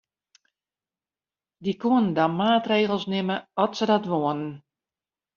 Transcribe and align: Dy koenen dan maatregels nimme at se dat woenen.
Dy 1.63 1.73
koenen 1.81 2.09
dan 2.17 2.33
maatregels 2.39 3.05
nimme 3.13 3.35
at 3.63 3.71
se 3.77 3.83
dat 3.91 4.05
woenen. 4.11 4.43